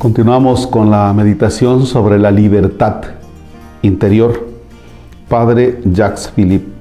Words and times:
Continuamos 0.00 0.66
con 0.66 0.90
la 0.90 1.12
meditación 1.12 1.84
sobre 1.84 2.18
la 2.18 2.30
libertad 2.30 3.02
interior. 3.82 4.46
Padre 5.28 5.78
Jacques 5.84 6.32
Philippe. 6.34 6.72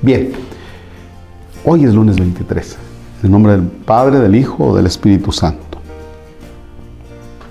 Bien, 0.00 0.30
hoy 1.64 1.84
es 1.84 1.92
lunes 1.92 2.14
23. 2.14 2.78
En 3.24 3.32
nombre 3.32 3.54
del 3.54 3.62
Padre, 3.62 4.20
del 4.20 4.36
Hijo, 4.36 4.76
del 4.76 4.86
Espíritu 4.86 5.32
Santo. 5.32 5.78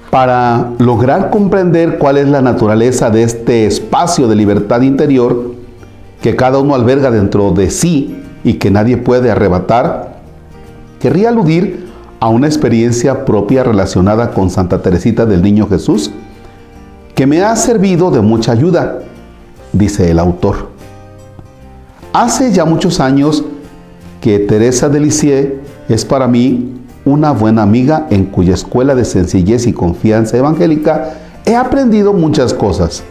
Para 0.09 0.69
lograr 0.79 1.29
comprender 1.29 1.97
cuál 1.97 2.15
es 2.15 2.29
la 2.29 2.41
naturaleza 2.41 3.09
de 3.09 3.23
este 3.23 3.65
espacio 3.65 4.29
de 4.29 4.37
libertad 4.37 4.79
interior 4.79 5.55
que 6.21 6.37
cada 6.37 6.59
uno 6.59 6.73
alberga 6.73 7.11
dentro 7.11 7.51
de 7.51 7.69
sí 7.69 8.15
y 8.45 8.53
que 8.53 8.71
nadie 8.71 8.95
puede 8.95 9.29
arrebatar, 9.29 10.21
querría 11.01 11.27
aludir 11.27 11.80
a 12.21 12.29
una 12.29 12.45
experiencia 12.45 13.25
propia 13.25 13.63
relacionada 13.63 14.31
con 14.31 14.51
Santa 14.51 14.81
Teresita 14.81 15.25
del 15.25 15.41
Niño 15.41 15.67
Jesús 15.67 16.11
que 17.15 17.25
me 17.25 17.41
ha 17.41 17.55
servido 17.55 18.11
de 18.11 18.21
mucha 18.21 18.51
ayuda, 18.51 18.99
dice 19.73 20.11
el 20.11 20.19
autor. 20.19 20.69
Hace 22.13 22.51
ya 22.51 22.63
muchos 22.63 22.99
años 22.99 23.43
que 24.21 24.37
Teresa 24.37 24.87
de 24.87 24.99
Lisieux 24.99 25.53
es 25.89 26.05
para 26.05 26.27
mí 26.27 26.75
una 27.05 27.31
buena 27.31 27.63
amiga 27.63 28.05
en 28.11 28.25
cuya 28.25 28.53
escuela 28.53 28.93
de 28.93 29.03
sencillez 29.03 29.65
y 29.65 29.73
confianza 29.73 30.37
evangélica 30.37 31.15
he 31.45 31.55
aprendido 31.55 32.13
muchas 32.13 32.53
cosas. 32.53 33.03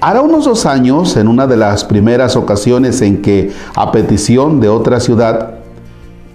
Hará 0.00 0.20
unos 0.20 0.44
dos 0.44 0.64
años, 0.64 1.16
en 1.16 1.26
una 1.26 1.48
de 1.48 1.56
las 1.56 1.82
primeras 1.82 2.36
ocasiones 2.36 3.02
en 3.02 3.20
que, 3.20 3.50
a 3.74 3.90
petición 3.90 4.60
de 4.60 4.68
otra 4.68 5.00
ciudad, 5.00 5.57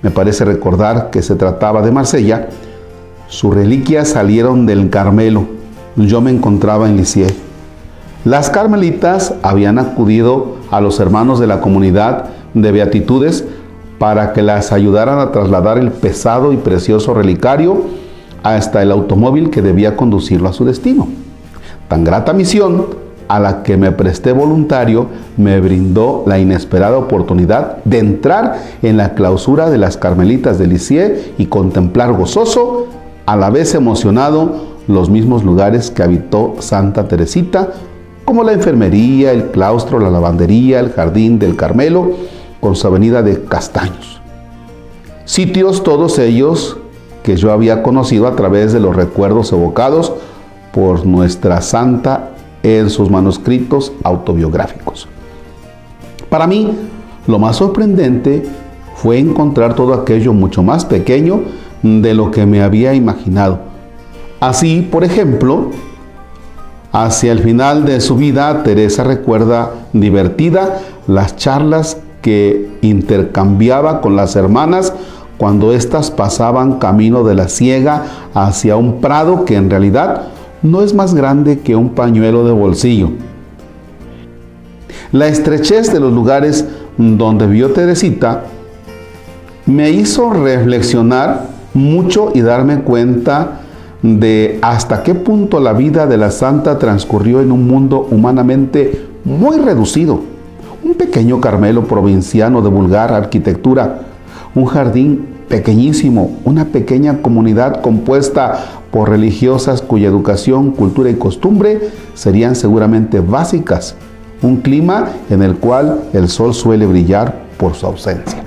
me 0.03 0.11
parece 0.11 0.45
recordar 0.45 1.09
que 1.09 1.21
se 1.21 1.35
trataba 1.35 1.81
de 1.81 1.91
Marsella, 1.91 2.49
sus 3.27 3.55
reliquias 3.55 4.09
salieron 4.09 4.65
del 4.65 4.89
Carmelo. 4.89 5.45
Yo 5.95 6.21
me 6.21 6.29
encontraba 6.29 6.87
en 6.87 6.97
Lisieux. 6.97 7.33
Las 8.25 8.49
carmelitas 8.49 9.33
habían 9.41 9.79
acudido 9.79 10.57
a 10.71 10.81
los 10.81 10.99
hermanos 10.99 11.39
de 11.39 11.47
la 11.47 11.61
comunidad 11.61 12.25
de 12.53 12.71
Beatitudes 12.71 13.45
para 13.97 14.33
que 14.33 14.41
las 14.41 14.71
ayudaran 14.71 15.19
a 15.19 15.31
trasladar 15.31 15.77
el 15.77 15.91
pesado 15.91 16.51
y 16.51 16.57
precioso 16.57 17.13
relicario 17.13 17.83
hasta 18.43 18.81
el 18.81 18.91
automóvil 18.91 19.49
que 19.49 19.61
debía 19.61 19.95
conducirlo 19.95 20.49
a 20.49 20.53
su 20.53 20.65
destino. 20.65 21.07
Tan 21.87 22.03
grata 22.03 22.33
misión 22.33 22.87
a 23.27 23.39
la 23.39 23.63
que 23.63 23.77
me 23.77 23.91
presté 23.91 24.31
voluntario 24.31 25.07
me 25.37 25.59
brindó 25.59 26.23
la 26.27 26.39
inesperada 26.39 26.97
oportunidad 26.97 27.77
de 27.83 27.99
entrar 27.99 28.59
en 28.81 28.97
la 28.97 29.13
clausura 29.13 29.69
de 29.69 29.77
las 29.77 29.97
Carmelitas 29.97 30.59
de 30.59 30.67
Lisieux 30.67 31.31
y 31.37 31.47
contemplar 31.47 32.13
gozoso, 32.13 32.87
a 33.25 33.35
la 33.35 33.49
vez 33.49 33.73
emocionado, 33.73 34.73
los 34.87 35.09
mismos 35.09 35.43
lugares 35.43 35.91
que 35.91 36.03
habitó 36.03 36.55
Santa 36.59 37.07
Teresita, 37.07 37.69
como 38.25 38.43
la 38.43 38.53
enfermería, 38.53 39.31
el 39.31 39.51
claustro, 39.51 39.99
la 39.99 40.09
lavandería, 40.09 40.79
el 40.79 40.91
jardín 40.91 41.39
del 41.39 41.55
Carmelo, 41.55 42.11
con 42.59 42.75
su 42.75 42.87
avenida 42.87 43.21
de 43.21 43.43
Castaños. 43.43 44.21
Sitios 45.25 45.83
todos 45.83 46.19
ellos 46.19 46.77
que 47.23 47.37
yo 47.37 47.51
había 47.51 47.81
conocido 47.81 48.27
a 48.27 48.35
través 48.35 48.73
de 48.73 48.79
los 48.79 48.95
recuerdos 48.95 49.51
evocados 49.53 50.13
por 50.73 51.05
nuestra 51.05 51.61
santa 51.61 52.32
en 52.63 52.89
sus 52.89 53.09
manuscritos 53.09 53.91
autobiográficos. 54.03 55.07
Para 56.29 56.47
mí, 56.47 56.71
lo 57.27 57.37
más 57.37 57.57
sorprendente 57.57 58.43
fue 58.95 59.19
encontrar 59.19 59.75
todo 59.75 59.93
aquello 59.93 60.33
mucho 60.33 60.63
más 60.63 60.85
pequeño 60.85 61.41
de 61.83 62.13
lo 62.13 62.31
que 62.31 62.45
me 62.45 62.63
había 62.63 62.93
imaginado. 62.93 63.59
Así, 64.39 64.87
por 64.89 65.03
ejemplo, 65.03 65.71
hacia 66.91 67.31
el 67.31 67.39
final 67.39 67.85
de 67.85 68.01
su 68.01 68.15
vida, 68.15 68.63
Teresa 68.63 69.03
recuerda 69.03 69.71
divertida 69.93 70.79
las 71.07 71.35
charlas 71.35 71.97
que 72.21 72.69
intercambiaba 72.81 73.99
con 73.99 74.15
las 74.15 74.35
hermanas 74.35 74.93
cuando 75.37 75.73
éstas 75.73 76.11
pasaban 76.11 76.79
camino 76.79 77.23
de 77.23 77.35
la 77.35 77.49
ciega 77.49 78.05
hacia 78.33 78.77
un 78.77 79.01
prado 79.01 79.43
que 79.43 79.55
en 79.55 79.69
realidad 79.69 80.27
no 80.63 80.81
es 80.81 80.93
más 80.93 81.13
grande 81.13 81.59
que 81.59 81.75
un 81.75 81.89
pañuelo 81.89 82.45
de 82.45 82.53
bolsillo. 82.53 83.11
La 85.11 85.27
estrechez 85.27 85.93
de 85.93 85.99
los 85.99 86.11
lugares 86.11 86.65
donde 86.97 87.45
vio 87.45 87.71
Teresita 87.71 88.45
me 89.65 89.91
hizo 89.91 90.31
reflexionar 90.31 91.47
mucho 91.73 92.31
y 92.33 92.41
darme 92.41 92.79
cuenta 92.79 93.59
de 94.01 94.59
hasta 94.61 95.03
qué 95.03 95.15
punto 95.15 95.59
la 95.59 95.73
vida 95.73 96.07
de 96.07 96.17
la 96.17 96.31
santa 96.31 96.79
transcurrió 96.79 97.41
en 97.41 97.51
un 97.51 97.67
mundo 97.67 98.07
humanamente 98.09 99.05
muy 99.23 99.57
reducido 99.57 100.33
un 100.83 100.95
pequeño 100.95 101.39
Carmelo 101.39 101.85
provinciano 101.85 102.61
de 102.61 102.69
vulgar 102.69 103.13
arquitectura, 103.13 104.01
un 104.53 104.65
jardín 104.65 105.27
pequeñísimo, 105.47 106.37
una 106.43 106.65
pequeña 106.65 107.21
comunidad 107.21 107.81
compuesta 107.81 108.82
por 108.93 109.09
religiosas 109.09 109.81
cuya 109.81 110.07
educación, 110.07 110.69
cultura 110.69 111.09
y 111.09 111.15
costumbre 111.15 111.89
serían 112.13 112.55
seguramente 112.55 113.21
básicas, 113.21 113.95
un 114.43 114.57
clima 114.57 115.09
en 115.31 115.41
el 115.41 115.55
cual 115.55 116.01
el 116.13 116.29
sol 116.29 116.53
suele 116.53 116.85
brillar 116.85 117.41
por 117.57 117.73
su 117.73 117.87
ausencia. 117.87 118.43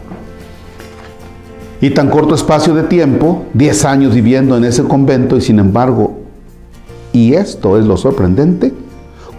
Y 1.81 1.91
tan 1.91 2.09
corto 2.09 2.37
espacio 2.37 2.75
de 2.75 2.85
tiempo, 2.85 3.43
10 3.55 3.85
años 3.87 4.15
viviendo 4.15 4.57
en 4.57 4.63
ese 4.63 4.85
convento 4.85 5.37
y 5.37 5.41
sin 5.41 5.59
embargo, 5.59 6.21
y 7.13 7.35
esto 7.35 7.77
es 7.77 7.85
lo 7.85 7.97
sorprendente, 7.97 8.73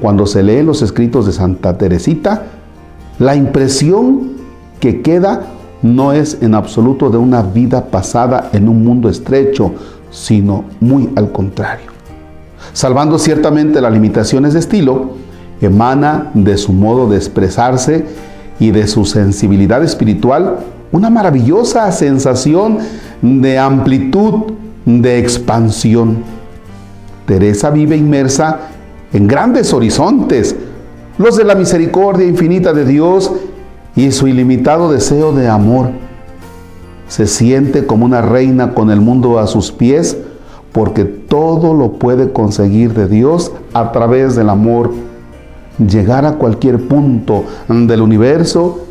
cuando 0.01 0.25
se 0.25 0.43
lee 0.43 0.61
los 0.61 0.81
escritos 0.81 1.25
de 1.25 1.31
Santa 1.31 1.77
Teresita, 1.77 2.47
la 3.17 3.33
impresión 3.33 4.33
que 4.81 5.01
queda 5.01 5.43
no 5.81 6.13
es 6.13 6.37
en 6.41 6.55
absoluto 6.55 7.09
de 7.09 7.17
una 7.17 7.41
vida 7.41 7.85
pasada 7.85 8.49
en 8.53 8.67
un 8.67 8.83
mundo 8.83 9.09
estrecho, 9.09 9.73
sino 10.11 10.65
muy 10.79 11.09
al 11.15 11.31
contrario. 11.31 11.91
Salvando 12.73 13.19
ciertamente 13.19 13.81
las 13.81 13.93
limitaciones 13.93 14.53
de 14.53 14.59
estilo, 14.59 15.11
emana 15.61 16.31
de 16.33 16.57
su 16.57 16.73
modo 16.73 17.09
de 17.09 17.17
expresarse 17.17 18.05
y 18.59 18.71
de 18.71 18.87
su 18.87 19.05
sensibilidad 19.05 19.83
espiritual 19.83 20.57
una 20.91 21.09
maravillosa 21.09 21.91
sensación 21.91 22.79
de 23.21 23.57
amplitud, 23.59 24.53
de 24.85 25.19
expansión. 25.19 26.23
Teresa 27.25 27.69
vive 27.69 27.97
inmersa 27.97 28.59
en 29.11 29.27
grandes 29.27 29.73
horizontes, 29.73 30.55
los 31.17 31.35
de 31.35 31.43
la 31.43 31.55
misericordia 31.55 32.25
infinita 32.25 32.73
de 32.73 32.85
Dios 32.85 33.31
y 33.97 34.11
su 34.11 34.27
ilimitado 34.27 34.91
deseo 34.91 35.33
de 35.33 35.49
amor. 35.49 35.89
Se 37.09 37.25
siente 37.25 37.85
como 37.85 38.05
una 38.05 38.21
reina 38.21 38.73
con 38.73 38.91
el 38.91 39.01
mundo 39.01 39.39
a 39.39 39.47
sus 39.47 39.71
pies 39.71 40.17
porque 40.71 41.03
todo 41.03 41.73
lo 41.73 41.93
puede 41.93 42.31
conseguir 42.31 42.93
de 42.93 43.07
Dios 43.07 43.51
a 43.73 43.91
través 43.91 44.35
del 44.35 44.49
amor. 44.49 44.91
Llegar 45.79 46.25
a 46.25 46.33
cualquier 46.33 46.87
punto 46.87 47.43
del 47.67 48.01
universo 48.01 48.81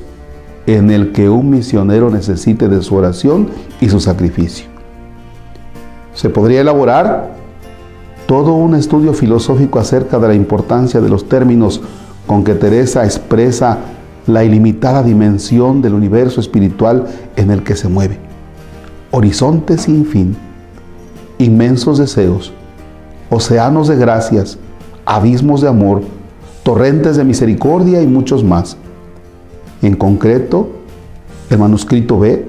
en 0.67 0.91
el 0.91 1.13
que 1.13 1.31
un 1.31 1.51
misionero 1.51 2.11
necesite 2.11 2.69
de 2.69 2.83
su 2.83 2.97
oración 2.97 3.49
y 3.81 3.89
su 3.89 4.01
sacrificio. 4.01 4.67
Se 6.15 6.31
podría 6.31 6.63
elaborar 6.63 7.37
todo 8.27 8.55
un 8.55 8.75
estudio 8.75 9.13
filosófico 9.13 9.79
acerca 9.79 10.19
de 10.19 10.29
la 10.29 10.35
importancia 10.35 11.01
de 11.01 11.09
los 11.09 11.29
términos 11.29 11.81
con 12.27 12.43
que 12.43 12.55
Teresa 12.55 13.05
expresa 13.05 13.79
la 14.27 14.45
ilimitada 14.45 15.03
dimensión 15.03 15.83
del 15.83 15.95
universo 15.95 16.41
espiritual 16.41 17.07
en 17.37 17.51
el 17.51 17.63
que 17.63 17.77
se 17.77 17.89
mueve. 17.89 18.19
Horizontes 19.11 19.83
sin 19.83 20.05
fin, 20.05 20.37
inmensos 21.39 21.99
deseos, 21.99 22.53
océanos 23.31 23.89
de 23.89 23.97
gracias, 23.97 24.59
abismos 25.05 25.61
de 25.61 25.69
amor, 25.69 26.03
torrentes 26.63 27.17
de 27.17 27.25
misericordia 27.25 28.03
y 28.03 28.07
muchos 28.07 28.43
más. 28.43 28.77
En 29.83 29.95
concreto, 29.95 30.69
el 31.51 31.59
manuscrito 31.59 32.19
B, 32.19 32.49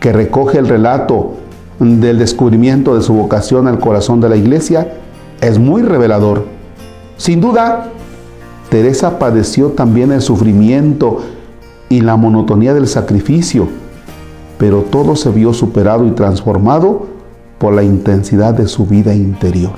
que 0.00 0.12
recoge 0.12 0.58
el 0.58 0.68
relato 0.68 1.34
del 1.78 2.18
descubrimiento 2.18 2.94
de 2.94 3.02
su 3.02 3.14
vocación 3.14 3.66
al 3.66 3.80
corazón 3.80 4.20
de 4.20 4.28
la 4.28 4.36
iglesia, 4.36 4.98
es 5.40 5.58
muy 5.58 5.82
revelador. 5.82 6.44
Sin 7.16 7.40
duda, 7.40 7.90
Teresa 8.74 9.20
padeció 9.20 9.68
también 9.68 10.10
el 10.10 10.20
sufrimiento 10.20 11.20
y 11.88 12.00
la 12.00 12.16
monotonía 12.16 12.74
del 12.74 12.88
sacrificio, 12.88 13.68
pero 14.58 14.80
todo 14.80 15.14
se 15.14 15.30
vio 15.30 15.54
superado 15.54 16.04
y 16.08 16.10
transformado 16.10 17.06
por 17.58 17.72
la 17.72 17.84
intensidad 17.84 18.52
de 18.52 18.66
su 18.66 18.84
vida 18.84 19.14
interior. 19.14 19.74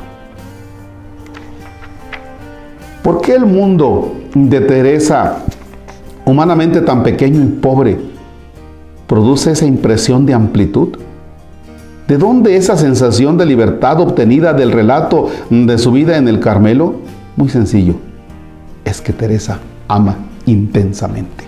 ¿Por 3.03 3.21
qué 3.21 3.35
el 3.35 3.45
mundo 3.45 4.15
de 4.35 4.63
Teresa, 4.63 5.41
humanamente 6.25 6.81
tan 6.81 7.03
pequeño 7.03 7.43
y 7.43 7.49
pobre, 7.49 7.99
produce 9.07 9.51
esa 9.51 9.67
impresión 9.67 10.25
de 10.25 10.33
amplitud? 10.33 10.97
¿De 12.09 12.17
dónde 12.17 12.57
esa 12.57 12.79
sensación 12.79 13.37
de 13.37 13.45
libertad 13.45 14.01
obtenida 14.01 14.55
del 14.55 14.73
relato 14.73 15.29
de 15.51 15.77
su 15.77 15.93
vida 15.93 16.17
en 16.17 16.29
el 16.29 16.41
Carmelo? 16.41 16.95
Muy 17.37 17.51
sencillo. 17.51 18.06
Es 18.87 19.03
que 19.03 19.13
Teresa 19.13 19.59
ama 19.89 20.17
intensamente. 20.47 21.45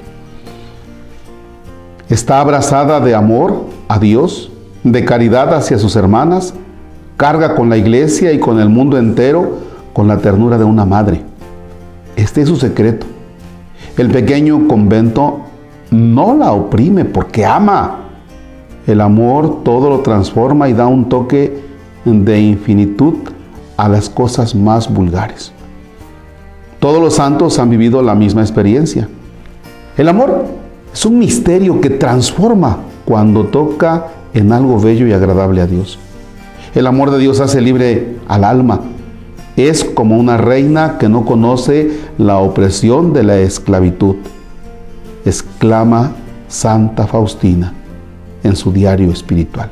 Está 2.11 2.40
abrazada 2.40 3.00
de 3.00 3.14
amor 3.14 3.64
a 3.87 3.99
Dios, 3.99 4.50
de 4.82 5.05
caridad 5.05 5.55
hacia 5.55 5.79
sus 5.79 5.94
hermanas, 5.96 6.52
carga 7.17 7.55
con 7.55 7.70
la 7.70 7.76
iglesia 7.76 8.32
y 8.32 8.40
con 8.40 8.61
el 8.61 8.69
mundo 8.69 8.99
entero 8.99 9.58
con 9.93 10.08
la 10.08 10.19
ternura 10.19 10.58
de 10.58 10.64
una 10.64 10.85
madre. 10.85 11.23
Este 12.17 12.43
es 12.43 12.49
su 12.49 12.56
secreto. 12.56 13.06
El 13.96 14.11
pequeño 14.11 14.67
convento 14.67 15.40
no 15.90 16.37
la 16.37 16.52
oprime 16.52 17.05
porque 17.05 17.46
ama 17.46 18.00
el 18.87 19.00
amor 19.00 19.62
todo 19.62 19.90
lo 19.90 20.00
transforma 20.00 20.69
y 20.69 20.73
da 20.73 20.87
un 20.87 21.08
toque 21.08 21.62
de 22.05 22.40
infinitud 22.40 23.14
a 23.76 23.88
las 23.88 24.08
cosas 24.08 24.55
más 24.55 24.93
vulgares. 24.93 25.52
Todos 26.78 27.00
los 27.00 27.14
santos 27.14 27.58
han 27.58 27.70
vivido 27.70 28.02
la 28.02 28.14
misma 28.14 28.42
experiencia. 28.42 29.08
El 29.96 30.08
amor 30.08 30.44
es 30.92 31.04
un 31.04 31.19
misterio 31.19 31.80
que 31.80 31.90
transforma 31.90 32.78
cuando 33.04 33.44
toca 33.46 34.08
en 34.32 34.52
algo 34.52 34.78
bello 34.78 35.06
y 35.06 35.12
agradable 35.12 35.60
a 35.60 35.66
Dios. 35.66 35.98
El 36.75 36.86
amor 36.86 37.10
de 37.10 37.19
Dios 37.19 37.40
hace 37.40 37.60
libre 37.60 38.16
al 38.28 38.44
alma. 38.44 38.80
Es 39.56 39.82
como 39.82 40.16
una 40.16 40.36
reina 40.36 40.98
que 40.98 41.08
no 41.08 41.25
conoce 41.25 41.98
la 42.16 42.38
opresión 42.38 43.12
de 43.12 43.25
la 43.25 43.38
esclavitud. 43.38 44.16
Exclama 45.25 46.12
Santa 46.46 47.06
Faustina 47.08 47.75
en 48.44 48.54
su 48.54 48.72
diario 48.72 49.10
espiritual. 49.10 49.70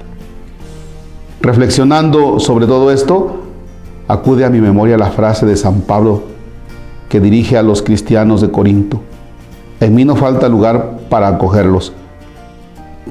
Reflexionando 1.41 2.41
sobre 2.41 2.67
todo 2.67 2.91
esto, 2.91 3.43
acude 4.09 4.45
a 4.45 4.51
mi 4.51 4.61
memoria 4.61 4.99
la 4.99 5.11
frase 5.11 5.47
de 5.47 5.57
San 5.57 5.83
Pablo 5.83 6.36
que 7.09 7.21
dirige 7.21 7.57
a 7.57 7.63
los 7.63 7.83
cristianos 7.83 8.41
de 8.41 8.51
Corinto. 8.51 9.01
En 9.81 9.95
mí 9.95 10.05
no 10.05 10.17
falta 10.17 10.49
lugar 10.49 10.99
para 11.09 11.29
acogerlos, 11.29 11.93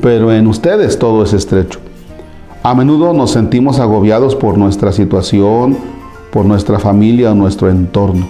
pero 0.01 0.31
en 0.31 0.47
ustedes 0.47 0.97
todo 0.99 1.23
es 1.23 1.33
estrecho. 1.33 1.79
A 2.63 2.73
menudo 2.73 3.13
nos 3.13 3.31
sentimos 3.31 3.79
agobiados 3.79 4.35
por 4.35 4.57
nuestra 4.57 4.91
situación, 4.91 5.77
por 6.31 6.45
nuestra 6.45 6.79
familia 6.79 7.31
o 7.31 7.35
nuestro 7.35 7.69
entorno. 7.69 8.27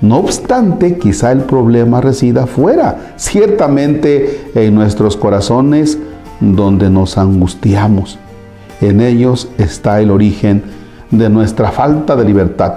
No 0.00 0.16
obstante, 0.16 0.98
quizá 0.98 1.32
el 1.32 1.40
problema 1.40 2.00
resida 2.00 2.46
fuera, 2.46 3.14
ciertamente 3.16 4.50
en 4.54 4.74
nuestros 4.74 5.16
corazones 5.16 5.98
donde 6.40 6.90
nos 6.90 7.16
angustiamos. 7.16 8.18
En 8.80 9.00
ellos 9.00 9.48
está 9.58 10.00
el 10.00 10.10
origen 10.10 10.62
de 11.10 11.30
nuestra 11.30 11.70
falta 11.70 12.16
de 12.16 12.24
libertad. 12.24 12.74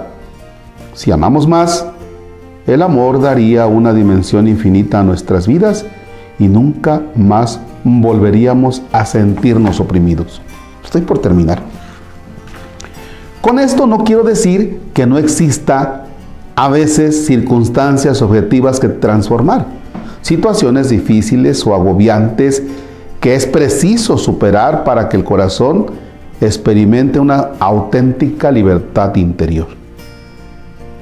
Si 0.98 1.12
amamos 1.12 1.46
más, 1.46 1.86
el 2.66 2.82
amor 2.82 3.22
daría 3.22 3.68
una 3.68 3.94
dimensión 3.94 4.48
infinita 4.48 4.98
a 4.98 5.04
nuestras 5.04 5.46
vidas 5.46 5.86
y 6.40 6.48
nunca 6.48 7.02
más 7.14 7.60
volveríamos 7.84 8.82
a 8.90 9.06
sentirnos 9.06 9.78
oprimidos. 9.78 10.42
Estoy 10.84 11.02
por 11.02 11.20
terminar. 11.20 11.62
Con 13.40 13.60
esto 13.60 13.86
no 13.86 13.98
quiero 14.02 14.24
decir 14.24 14.80
que 14.92 15.06
no 15.06 15.18
exista 15.18 16.06
a 16.56 16.68
veces 16.68 17.26
circunstancias 17.26 18.20
objetivas 18.20 18.80
que 18.80 18.88
transformar, 18.88 19.66
situaciones 20.22 20.88
difíciles 20.88 21.64
o 21.64 21.76
agobiantes 21.76 22.60
que 23.20 23.36
es 23.36 23.46
preciso 23.46 24.18
superar 24.18 24.82
para 24.82 25.08
que 25.08 25.16
el 25.16 25.22
corazón 25.22 25.86
experimente 26.40 27.20
una 27.20 27.50
auténtica 27.60 28.50
libertad 28.50 29.14
interior. 29.14 29.78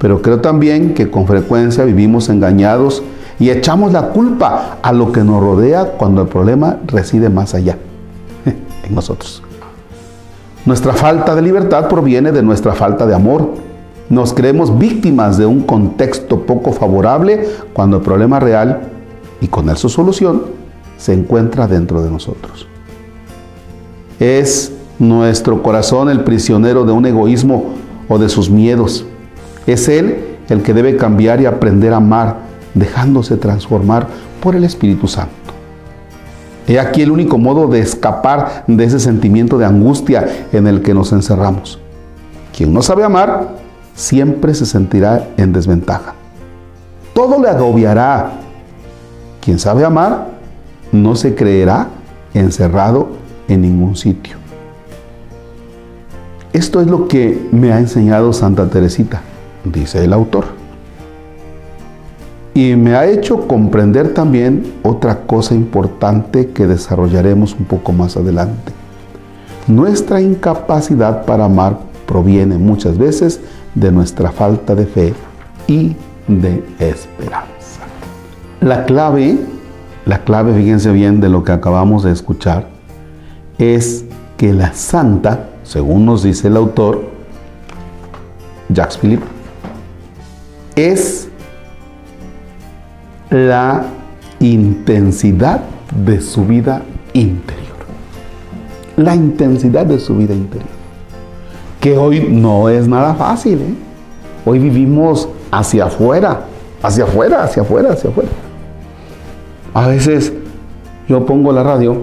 Pero 0.06 0.22
creo 0.22 0.38
también 0.40 0.94
que 0.94 1.10
con 1.10 1.26
frecuencia 1.26 1.82
vivimos 1.82 2.28
engañados 2.28 3.02
y 3.40 3.50
echamos 3.50 3.92
la 3.92 4.10
culpa 4.10 4.78
a 4.80 4.92
lo 4.92 5.10
que 5.10 5.24
nos 5.24 5.40
rodea 5.40 5.94
cuando 5.98 6.22
el 6.22 6.28
problema 6.28 6.76
reside 6.86 7.28
más 7.28 7.54
allá, 7.56 7.76
en 8.44 8.94
nosotros. 8.94 9.42
Nuestra 10.64 10.92
falta 10.92 11.34
de 11.34 11.42
libertad 11.42 11.88
proviene 11.88 12.30
de 12.30 12.40
nuestra 12.44 12.72
falta 12.72 13.04
de 13.04 13.16
amor. 13.16 13.48
Nos 14.08 14.32
creemos 14.32 14.78
víctimas 14.78 15.38
de 15.38 15.46
un 15.46 15.62
contexto 15.62 16.46
poco 16.46 16.70
favorable 16.70 17.44
cuando 17.72 17.96
el 17.96 18.04
problema 18.04 18.38
real 18.38 18.82
y 19.40 19.48
con 19.48 19.68
él 19.68 19.76
su 19.76 19.88
solución 19.88 20.42
se 20.98 21.14
encuentra 21.14 21.66
dentro 21.66 22.00
de 22.00 22.12
nosotros. 22.12 22.68
Es 24.20 24.70
nuestro 25.00 25.64
corazón 25.64 26.10
el 26.10 26.22
prisionero 26.22 26.84
de 26.84 26.92
un 26.92 27.06
egoísmo 27.06 27.74
o 28.08 28.18
de 28.18 28.28
sus 28.28 28.48
miedos. 28.48 29.04
Es 29.66 29.88
Él 29.88 30.36
el 30.48 30.62
que 30.62 30.74
debe 30.74 30.96
cambiar 30.96 31.40
y 31.40 31.46
aprender 31.46 31.92
a 31.92 31.96
amar, 31.96 32.36
dejándose 32.74 33.36
transformar 33.36 34.06
por 34.40 34.54
el 34.54 34.64
Espíritu 34.64 35.08
Santo. 35.08 35.32
He 36.68 36.80
aquí 36.80 37.02
el 37.02 37.10
único 37.10 37.38
modo 37.38 37.68
de 37.68 37.78
escapar 37.78 38.64
de 38.66 38.84
ese 38.84 38.98
sentimiento 38.98 39.56
de 39.56 39.66
angustia 39.66 40.46
en 40.52 40.66
el 40.66 40.82
que 40.82 40.94
nos 40.94 41.12
encerramos. 41.12 41.78
Quien 42.56 42.72
no 42.72 42.82
sabe 42.82 43.04
amar 43.04 43.48
siempre 43.94 44.54
se 44.54 44.66
sentirá 44.66 45.28
en 45.36 45.52
desventaja. 45.52 46.14
Todo 47.14 47.40
le 47.40 47.48
agobiará. 47.48 48.32
Quien 49.40 49.58
sabe 49.58 49.84
amar 49.84 50.26
no 50.90 51.14
se 51.14 51.34
creerá 51.34 51.88
encerrado 52.34 53.08
en 53.48 53.62
ningún 53.62 53.96
sitio. 53.96 54.36
Esto 56.52 56.80
es 56.80 56.86
lo 56.88 57.06
que 57.06 57.48
me 57.52 57.72
ha 57.72 57.78
enseñado 57.78 58.32
Santa 58.32 58.68
Teresita, 58.68 59.20
dice 59.72 60.04
el 60.04 60.12
autor. 60.12 60.44
Y 62.54 62.74
me 62.74 62.94
ha 62.94 63.06
hecho 63.06 63.46
comprender 63.46 64.14
también 64.14 64.74
otra 64.82 65.26
cosa 65.26 65.54
importante 65.54 66.48
que 66.48 66.66
desarrollaremos 66.66 67.54
un 67.54 67.66
poco 67.66 67.92
más 67.92 68.16
adelante. 68.16 68.72
Nuestra 69.66 70.20
incapacidad 70.20 71.26
para 71.26 71.44
amar 71.44 71.78
proviene 72.06 72.56
muchas 72.56 72.96
veces 72.96 73.40
de 73.74 73.92
nuestra 73.92 74.32
falta 74.32 74.74
de 74.74 74.86
fe 74.86 75.14
y 75.66 75.96
de 76.28 76.64
esperanza. 76.78 77.82
La 78.60 78.84
clave 78.86 79.38
la 80.06 80.20
clave, 80.20 80.54
fíjense 80.54 80.92
bien, 80.92 81.20
de 81.20 81.28
lo 81.28 81.42
que 81.42 81.50
acabamos 81.50 82.04
de 82.04 82.12
escuchar, 82.12 82.68
es 83.58 84.04
que 84.36 84.52
la 84.52 84.72
santa, 84.72 85.48
según 85.64 86.06
nos 86.06 86.22
dice 86.22 86.46
el 86.46 86.56
autor, 86.56 87.10
Jacques 88.68 88.98
Philippe, 88.98 89.26
es 90.76 91.28
la 93.30 93.86
intensidad 94.40 95.62
de 96.04 96.20
su 96.20 96.44
vida 96.44 96.82
interior. 97.14 97.64
La 98.96 99.14
intensidad 99.14 99.86
de 99.86 99.98
su 99.98 100.16
vida 100.16 100.34
interior. 100.34 100.68
Que 101.80 101.96
hoy 101.96 102.28
no 102.30 102.68
es 102.68 102.86
nada 102.86 103.14
fácil. 103.14 103.58
¿eh? 103.58 103.74
Hoy 104.44 104.58
vivimos 104.58 105.28
hacia 105.50 105.86
afuera, 105.86 106.42
hacia 106.82 107.04
afuera, 107.04 107.42
hacia 107.42 107.62
afuera, 107.62 107.92
hacia 107.92 108.10
afuera. 108.10 108.28
A 109.72 109.88
veces 109.88 110.32
yo 111.08 111.24
pongo 111.24 111.52
la 111.52 111.62
radio, 111.62 112.02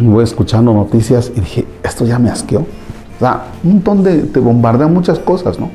voy 0.00 0.24
escuchando 0.24 0.72
noticias 0.72 1.30
y 1.34 1.40
dije, 1.40 1.66
esto 1.82 2.06
ya 2.06 2.18
me 2.18 2.30
asqueó. 2.30 2.60
O 2.60 3.18
sea, 3.18 3.44
un 3.62 3.74
montón 3.74 4.02
de, 4.02 4.22
te 4.22 4.40
bombardean 4.40 4.92
muchas 4.92 5.18
cosas, 5.18 5.58
¿no? 5.58 5.70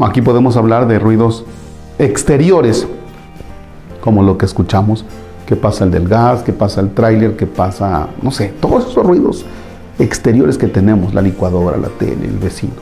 Aquí 0.00 0.22
podemos 0.22 0.56
hablar 0.56 0.88
de 0.88 0.98
ruidos 0.98 1.44
exteriores, 1.98 2.86
como 4.00 4.22
lo 4.22 4.38
que 4.38 4.46
escuchamos, 4.46 5.04
que 5.46 5.54
pasa 5.54 5.84
el 5.84 5.90
del 5.90 6.08
gas, 6.08 6.42
que 6.42 6.52
pasa 6.52 6.80
el 6.80 6.92
tráiler, 6.94 7.36
que 7.36 7.46
pasa, 7.46 8.08
no 8.22 8.30
sé, 8.30 8.54
todos 8.60 8.90
esos 8.90 9.04
ruidos 9.04 9.44
exteriores 9.98 10.56
que 10.56 10.66
tenemos, 10.66 11.12
la 11.12 11.20
licuadora, 11.20 11.76
la 11.76 11.88
tele, 11.88 12.26
el 12.26 12.38
vecino. 12.38 12.72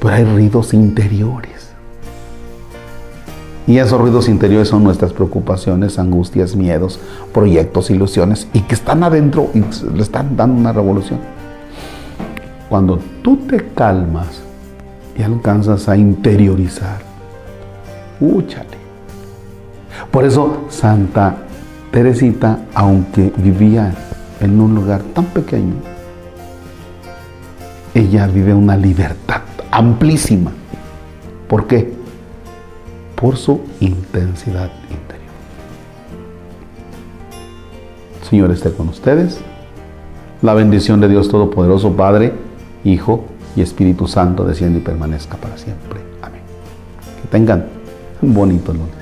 Pero 0.00 0.14
hay 0.14 0.24
ruidos 0.24 0.72
interiores. 0.72 1.70
Y 3.66 3.78
esos 3.78 4.00
ruidos 4.00 4.28
interiores 4.28 4.68
son 4.68 4.82
nuestras 4.82 5.12
preocupaciones, 5.12 5.98
angustias, 5.98 6.56
miedos, 6.56 6.98
proyectos, 7.32 7.90
ilusiones, 7.90 8.48
y 8.52 8.60
que 8.62 8.74
están 8.74 9.04
adentro 9.04 9.50
y 9.54 9.60
le 9.94 10.02
están 10.02 10.36
dando 10.36 10.58
una 10.58 10.72
revolución. 10.72 11.20
Cuando 12.68 12.98
tú 13.22 13.36
te 13.46 13.68
calmas 13.74 14.42
y 15.16 15.22
alcanzas 15.22 15.88
a 15.88 15.96
interiorizar, 15.96 17.00
úchale. 18.20 18.82
Por 20.10 20.24
eso 20.24 20.66
Santa 20.68 21.36
Teresita, 21.90 22.58
aunque 22.74 23.32
vivía 23.36 23.94
en 24.40 24.60
un 24.60 24.74
lugar 24.74 25.02
tan 25.14 25.26
pequeño, 25.26 25.74
ella 27.94 28.26
vive 28.26 28.54
una 28.54 28.76
libertad 28.76 29.42
amplísima. 29.70 30.50
¿Por 31.48 31.66
qué? 31.66 32.02
por 33.22 33.36
su 33.36 33.60
intensidad 33.78 34.68
interior. 34.90 35.30
Señor 38.28 38.50
esté 38.50 38.72
con 38.72 38.88
ustedes. 38.88 39.40
La 40.42 40.54
bendición 40.54 41.00
de 41.00 41.08
Dios 41.08 41.28
Todopoderoso, 41.28 41.92
Padre, 41.92 42.32
Hijo 42.82 43.24
y 43.56 43.60
Espíritu 43.60 44.06
Santo, 44.06 44.44
desciende 44.44 44.78
y 44.78 44.82
permanezca 44.82 45.36
para 45.36 45.56
siempre. 45.56 46.00
Amén. 46.22 46.40
Que 47.20 47.28
tengan 47.28 47.66
un 48.20 48.34
bonito 48.34 48.72
lunes. 48.72 49.01